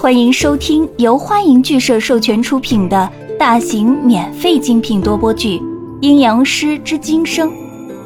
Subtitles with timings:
[0.00, 5.58] 欢迎收听由欢迎剧社授权出品的大型免费精品多播剧
[6.00, 7.50] 《阴阳师之今生》，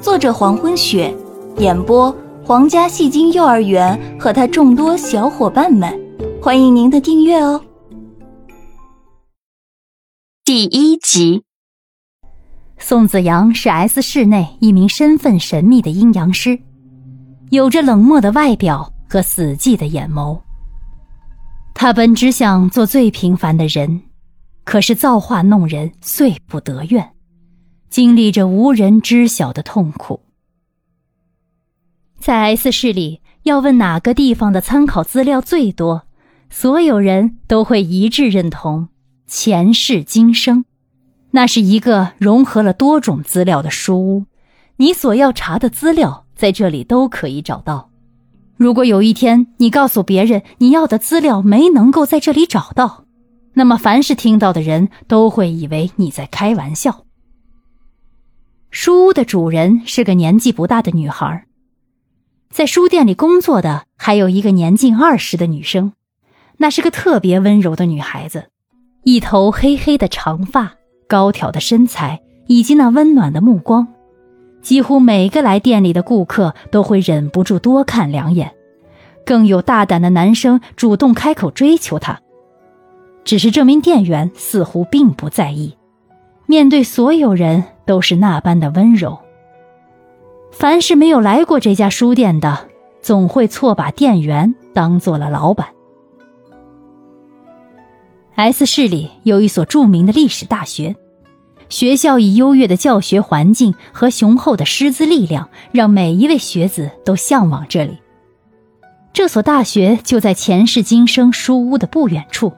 [0.01, 1.17] 作者黄昏雪，
[1.59, 2.13] 演播
[2.45, 5.97] 皇家戏精幼儿园和他众多小伙伴们。
[6.43, 7.63] 欢迎您的订阅哦。
[10.45, 11.45] 第一集，
[12.77, 16.59] 宋子阳是 S 市内一名身份神秘的阴阳师，
[17.51, 20.37] 有着冷漠的外表和死寂的眼眸。
[21.75, 24.03] 他本只想做最平凡的人，
[24.65, 27.13] 可是造化弄人，遂不得愿，
[27.91, 30.21] 经历着无人知晓的痛苦。
[32.19, 36.07] 在 S 市里，要问哪个地方的参考资料最多，
[36.49, 38.89] 所有人都会一致认同
[39.27, 40.65] 前世今生。
[41.33, 44.27] 那是一个融合了多种资料的书屋，
[44.77, 47.91] 你所要查的资料在这里都可以找到。
[48.57, 53.05] 如果有一天你告诉别人你要的资料没能够在这里找到，
[53.53, 57.05] 那么凡是听到的人都会以为你在开玩笑。
[58.71, 61.47] 书屋的主人是个年纪不大的女孩，
[62.51, 65.93] 在书店里工作的还有一个年近二十的女生，
[66.57, 68.51] 那是个特别温柔的女孩子，
[69.05, 70.75] 一头黑黑的长发，
[71.09, 73.94] 高挑的身材以及那温暖的目光。
[74.65, 78.51] 几乎每个来店里的顾客都会忍不住多看两眼，
[79.27, 82.19] 更有大胆的男生主动开口追求她。
[83.25, 85.77] 只是这名店员似乎并不在意，
[86.47, 89.19] 面对所有人都是那般的温柔。
[90.51, 92.69] 凡是没有来过这家书店的，
[93.03, 95.69] 总会错把店员当做了老板。
[98.35, 100.97] S 市里有一所著名的历史大学。
[101.75, 107.99] 学校以优越的教学环境和雄厚的师资力量，让每一位学子都向往这里。
[109.13, 112.53] 这所大学就在前世今生书屋的不远处。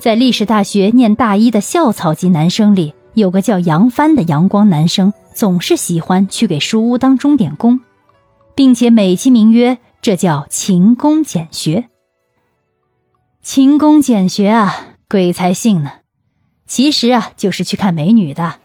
[0.00, 7.78] 在历史大学念大一的校草级男生里，有个叫杨帆的阳光男生，总是喜欢去给书屋当钟点工，
[8.54, 11.90] 并且美其名曰这叫勤工俭学。
[13.42, 14.74] 勤工俭学啊，
[15.10, 15.90] 鬼才信呢！
[16.68, 18.60] 其实啊，就是去看美女的。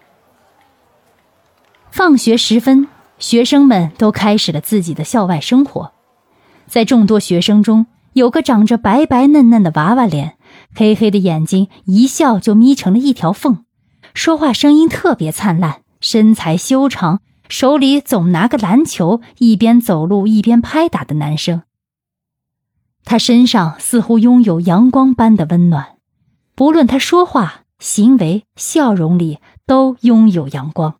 [1.89, 2.87] 放学时分，
[3.17, 5.93] 学生们都开始了自己的校外生活。
[6.67, 10.37] 在众多学生中，有个长着白白嫩嫩的娃娃脸，
[10.75, 13.63] 黑黑的眼睛一笑就眯成了一条缝，
[14.13, 21.61] 说话声音特别灿烂，身材修长，手里总拿个篮球，一边走路一边拍打的男生。
[23.05, 25.97] 他身上似乎拥有阳光般的温暖，
[26.53, 27.62] 不论他说话。
[27.83, 30.95] 行为、笑容里都拥有阳光。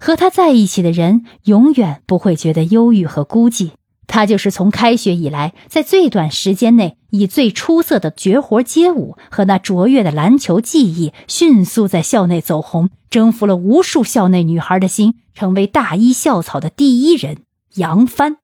[0.00, 3.70] 和他在一起的人永远不会觉得忧郁和孤寂。
[4.08, 17.42] 他就是从开学以来，在最短时间内以最出色的绝活街舞和那卓越的篮球技艺，迅速在校内走红，征服了无数校内女孩的心，成为大一校草的第一人
[17.74, 18.38] 杨帆。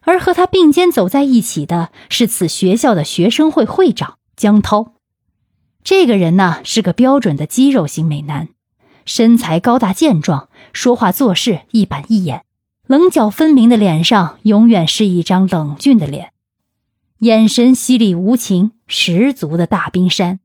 [0.00, 4.91] 而和他并肩走在一起的是此学校的学生会会长江涛。
[5.84, 8.48] 这个人呢是个标准的肌肉型美男，
[9.04, 12.44] 身材高大健壮，说话做事一板一眼，
[12.86, 16.32] 棱角分明的脸上永远是一张冷峻的脸，
[17.18, 20.38] 眼神犀利无情，十足的大冰山。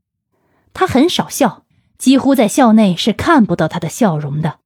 [0.74, 1.64] 他很少笑，
[1.98, 4.60] 几乎在校内是看不到他的笑容的。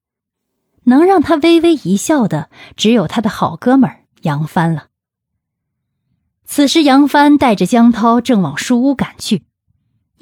[0.85, 4.87] 能让他微微一笑的，只有他的好哥们儿杨帆了。
[6.43, 9.43] 此时，杨帆带着江涛正往书屋赶去。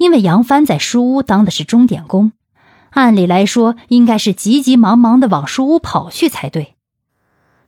[0.00, 2.32] 因为杨帆在书屋当的是钟点工，
[2.88, 6.74] 按理来说应该是急急忙忙的往书屋跑去才对。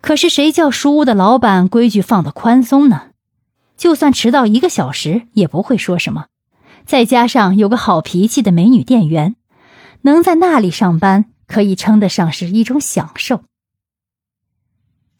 [0.00, 3.08] 可是谁叫书屋的老板规矩放得宽松呢？
[3.76, 6.28] 就算迟到一个小时也不会说什么。
[6.86, 9.36] 再加上有个好脾气的美女店员，
[10.00, 13.42] 能在那里上班可以称得上是一种享受。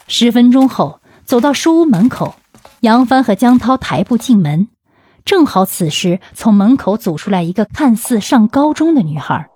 [0.08, 2.36] 十分钟后，走到书屋门口，
[2.80, 4.68] 杨帆和江涛抬步进门。
[5.24, 9.48] 正好此时，从门口走出来一个看似上高中的女孩，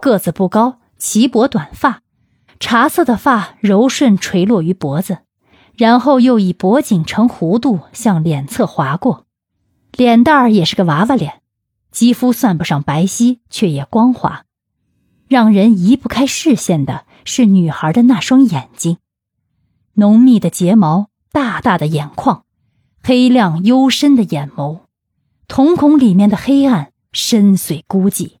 [0.00, 2.02] 个子不高，齐脖短发，
[2.58, 5.18] 茶色的发柔顺垂落于脖子，
[5.76, 9.26] 然后又以脖颈成弧度向脸侧划过，
[9.92, 11.42] 脸蛋儿也是个娃娃脸，
[11.92, 14.44] 肌肤算不上白皙，却也光滑，
[15.28, 18.98] 让人移不开视线的是女孩的那双眼睛，
[19.94, 22.42] 浓密的睫毛，大大的眼眶，
[23.00, 24.80] 黑亮幽深的眼眸。
[25.48, 28.32] 瞳孔里面的黑暗深邃孤寂，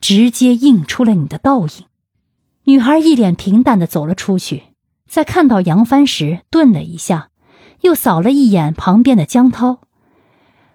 [0.00, 1.84] 直接映出了你的倒影。
[2.64, 4.64] 女孩一脸平淡的走了出去，
[5.08, 7.28] 在看到杨帆时顿了一下，
[7.82, 9.80] 又扫了一眼旁边的江涛，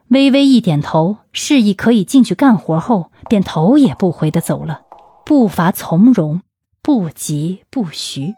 [0.07, 4.81] 微微一点头，示意可以进去干活后，便头也不回的走了，
[5.25, 6.41] 步伐从容，
[6.81, 8.35] 不急不徐。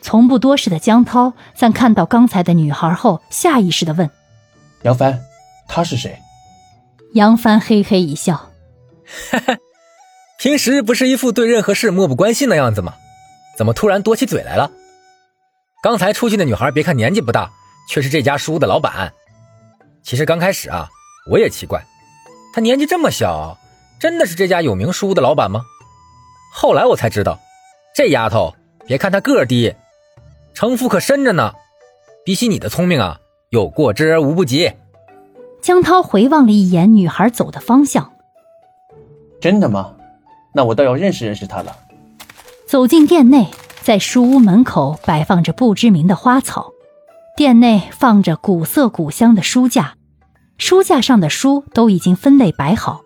[0.00, 4.08] 从不多事的江涛在看到刚才的女孩后，下意识的问
[4.84, 5.18] ：“杨帆，
[5.68, 6.18] 她是谁？”
[7.14, 8.50] 杨帆嘿嘿一笑
[9.30, 9.56] ：“哈哈，
[10.38, 12.94] 平时不是一副对任何事漠不关心的样子吗？
[13.56, 14.70] 怎么突然多起嘴来了？
[15.82, 17.50] 刚才出去的女孩，别看年纪不大，
[17.88, 19.12] 却是这家书屋的老板。
[20.02, 20.88] 其实刚开始啊，
[21.30, 21.84] 我也奇怪，
[22.52, 23.56] 她年纪这么小，
[24.00, 25.62] 真的是这家有名书屋的老板吗？
[26.52, 27.38] 后来我才知道，
[27.94, 28.54] 这丫头，
[28.86, 29.72] 别看她个儿低。”
[30.52, 31.52] 城府可深着呢，
[32.24, 33.20] 比起你的聪明啊，
[33.50, 34.72] 有过之而无不及。
[35.64, 38.12] 江涛回望了一眼女孩走的方向，
[39.40, 39.94] 真的吗？
[40.52, 41.74] 那我倒要认识认识她了。
[42.66, 43.48] 走进店内，
[43.80, 46.70] 在书屋门口摆放着不知名的花草，
[47.34, 49.94] 店内放着古色古香的书架，
[50.58, 53.00] 书架上的书都已经分类摆好，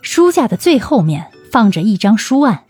[0.00, 2.62] 书架的最后面放着一张书案，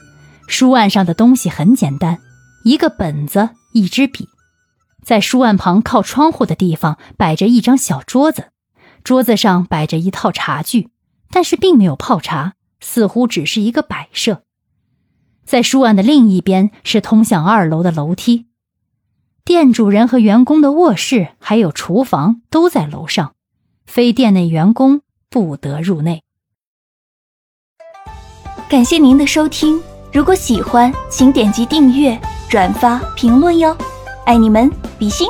[0.47, 2.17] 书案上的东西很简单，
[2.65, 3.51] 一个本子。
[3.75, 4.27] 一支笔，
[5.05, 8.47] 在书案旁靠窗户的地方摆着一张小桌子，
[9.09, 10.91] 桌子上摆着一套茶具，
[11.31, 14.43] 但是并没有泡茶，似乎只是一个摆设。
[15.47, 18.49] 在书案的另一边是通向二楼的楼梯，
[19.47, 23.33] 店主人和员工的卧室还有厨房都在楼上，
[23.87, 25.01] 非店内员工
[25.31, 26.23] 不得入内。
[28.69, 29.81] 感谢您的收听，
[30.13, 32.21] 如果喜欢，请点击订阅。
[32.51, 33.75] 转发评论哟，
[34.27, 35.27] 爱你们，比心。